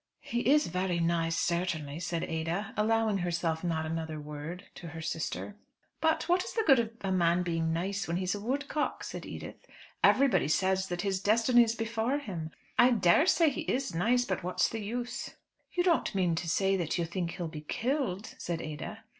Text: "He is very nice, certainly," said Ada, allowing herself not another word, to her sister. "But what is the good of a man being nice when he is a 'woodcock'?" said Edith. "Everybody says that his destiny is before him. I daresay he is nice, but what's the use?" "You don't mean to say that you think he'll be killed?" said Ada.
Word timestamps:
"He 0.21 0.49
is 0.51 0.65
very 0.65 0.99
nice, 0.99 1.37
certainly," 1.37 1.99
said 1.99 2.23
Ada, 2.23 2.73
allowing 2.75 3.19
herself 3.19 3.63
not 3.63 3.85
another 3.85 4.19
word, 4.19 4.63
to 4.73 4.87
her 4.87 4.99
sister. 5.03 5.57
"But 5.99 6.27
what 6.27 6.43
is 6.43 6.53
the 6.53 6.63
good 6.65 6.79
of 6.79 6.89
a 7.01 7.11
man 7.11 7.43
being 7.43 7.71
nice 7.71 8.07
when 8.07 8.17
he 8.17 8.23
is 8.23 8.33
a 8.33 8.39
'woodcock'?" 8.41 9.03
said 9.03 9.27
Edith. 9.27 9.67
"Everybody 10.03 10.47
says 10.47 10.87
that 10.87 11.03
his 11.03 11.21
destiny 11.21 11.61
is 11.61 11.75
before 11.75 12.17
him. 12.17 12.49
I 12.79 12.89
daresay 12.89 13.51
he 13.51 13.61
is 13.71 13.93
nice, 13.93 14.25
but 14.25 14.41
what's 14.41 14.67
the 14.69 14.81
use?" 14.83 15.35
"You 15.71 15.83
don't 15.83 16.15
mean 16.15 16.33
to 16.33 16.49
say 16.49 16.75
that 16.77 16.97
you 16.97 17.05
think 17.05 17.33
he'll 17.33 17.47
be 17.47 17.61
killed?" 17.61 18.33
said 18.39 18.59
Ada. 18.59 19.03